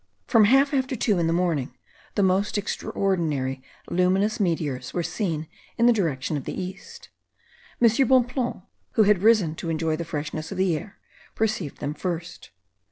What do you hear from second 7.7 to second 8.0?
M.